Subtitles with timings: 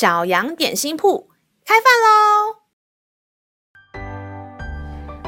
[0.00, 1.28] 小羊点心铺
[1.62, 2.56] 开饭喽！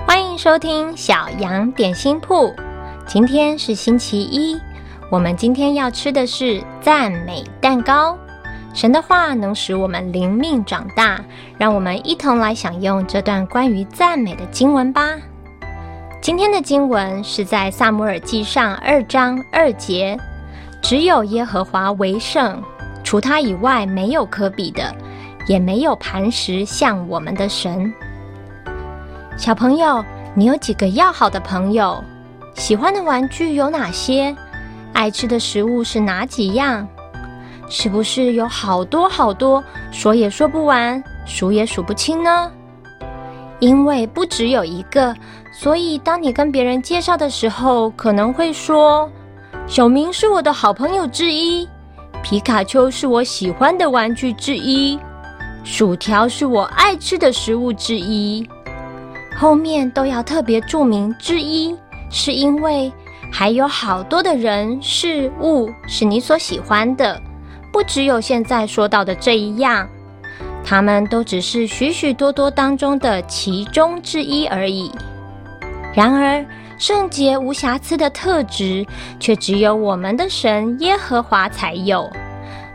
[0.06, 2.50] 欢迎收听小羊点心铺。
[3.06, 4.58] 今天是星期一，
[5.10, 8.16] 我们今天要吃的是赞美蛋糕。
[8.72, 11.22] 神的话能使我们灵命长大，
[11.58, 15.18] 让我们一同来享用这段关于赞美的经文吧。
[16.22, 20.18] 今天的经文是在撒母耳记上二章二节，
[20.80, 22.62] 只有耶和华为圣。
[23.12, 24.90] 除他以外，没有可比的，
[25.46, 27.92] 也没有磐石像我们的神。
[29.36, 30.02] 小朋友，
[30.34, 32.02] 你有几个要好的朋友？
[32.54, 34.34] 喜欢的玩具有哪些？
[34.94, 36.88] 爱吃的食物是哪几样？
[37.68, 42.50] 是不是有好多好多，说也说不完，数也数不清呢？
[43.58, 45.14] 因为不只有一个，
[45.52, 49.06] 所以当你跟别人介绍的时候，可能会说
[49.68, 51.68] ：“小明是我的好朋友之一。”
[52.22, 54.98] 皮卡丘是我喜欢的玩具之一，
[55.64, 58.48] 薯条是我爱吃的食物之一。
[59.36, 61.76] 后面都要特别注明“之一”，
[62.10, 62.92] 是因为
[63.30, 67.20] 还有好多的人事物是你所喜欢的，
[67.72, 69.88] 不只有现在说到的这一样，
[70.64, 74.92] 他们都只是许许多多当中的其中之一而已。
[75.94, 76.44] 然而，
[76.78, 78.84] 圣洁无瑕疵的特质，
[79.20, 82.10] 却只有我们的神耶和华才有。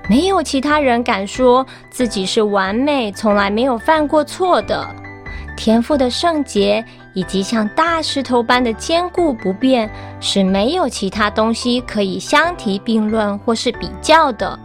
[0.10, 4.88] 没有其他人敢说自己是完美、从来没有犯过错的。
[5.58, 14.58] 天赋的圣洁以及像大石头般的坚固不变，是没有其他东西可以相提并论或是比较的。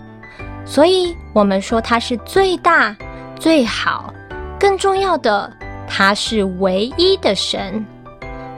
[0.64, 2.95] 所以，我们说他是最大、
[3.41, 4.12] 最好，
[4.61, 5.50] 更重要的，
[5.89, 7.84] 他是唯一的神。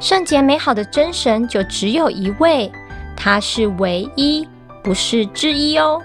[0.04, 2.70] 圣洁美好的真神就只有一位，
[3.16, 4.46] 他是唯一，
[4.82, 5.98] 不是之一哦。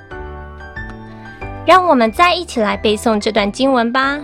[1.67, 4.15] 让我们再一起来背诵这段经文吧，《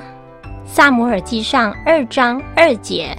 [0.66, 3.18] 撒母耳记上》二章二节：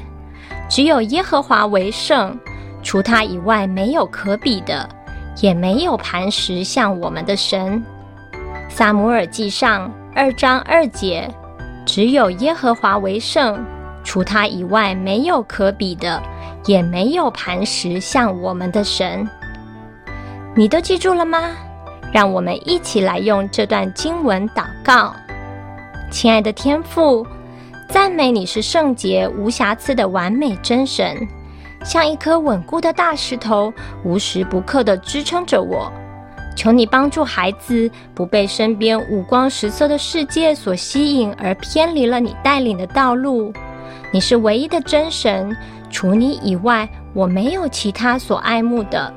[0.66, 2.34] 只有耶和华为圣，
[2.82, 4.88] 除他以外没有可比的，
[5.42, 7.84] 也没有磐石像我们的神。
[8.70, 11.28] 《撒母耳记上》二章二节：
[11.84, 13.62] 只有耶和华为圣，
[14.02, 16.22] 除他以外没有可比的。
[16.66, 19.28] 也没有磐石像我们的神，
[20.54, 21.52] 你都记住了吗？
[22.12, 25.14] 让我们一起来用这段经文祷告。
[26.10, 27.24] 亲爱的天父，
[27.88, 31.16] 赞美你是圣洁无瑕疵的完美真神，
[31.84, 33.72] 像一颗稳固的大石头，
[34.02, 35.92] 无时不刻地支撑着我。
[36.56, 43.52] 求你帮助孩子不被身边五光十色的世界所吸引，而偏离了你带领的道路。
[44.10, 45.54] 你是唯一的真神。
[45.96, 49.10] 除你以外，我没有其他所爱慕的。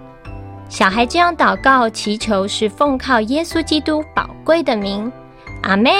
[0.70, 5.12] 小孩这样祷告祈求，是奉靠耶稣基督宝贵的名，
[5.64, 5.92] 阿门。